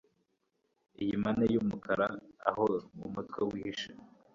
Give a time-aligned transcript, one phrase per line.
[1.01, 2.07] Iyi mane yumukara
[2.49, 2.65] aho
[3.05, 3.91] umutwe wihishe